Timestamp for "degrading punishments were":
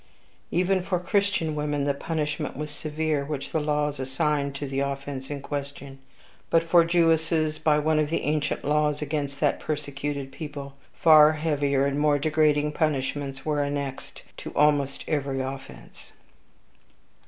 12.17-13.61